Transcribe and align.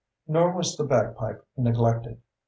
Nor 0.27 0.53
was 0.55 0.75
the 0.77 0.83
bagpipe 0.83 1.45
neglected. 1.55 2.23